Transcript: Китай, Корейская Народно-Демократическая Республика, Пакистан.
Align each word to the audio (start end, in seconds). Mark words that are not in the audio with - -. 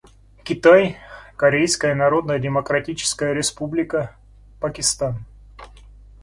Китай, 0.41 0.97
Корейская 1.37 1.93
Народно-Демократическая 1.93 3.33
Республика, 3.35 4.15
Пакистан. 4.59 5.25